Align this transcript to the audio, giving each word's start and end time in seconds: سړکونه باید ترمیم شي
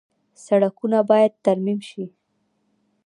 سړکونه 0.45 0.97
باید 1.09 1.33
ترمیم 1.45 1.79
شي 1.89 2.05